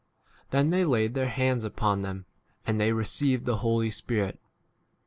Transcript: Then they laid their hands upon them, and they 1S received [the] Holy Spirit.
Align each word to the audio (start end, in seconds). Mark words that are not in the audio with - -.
Then 0.49 0.71
they 0.71 0.83
laid 0.83 1.13
their 1.13 1.29
hands 1.29 1.63
upon 1.63 2.01
them, 2.01 2.25
and 2.65 2.81
they 2.81 2.89
1S 2.89 2.97
received 2.97 3.45
[the] 3.45 3.57
Holy 3.57 3.91
Spirit. 3.91 4.39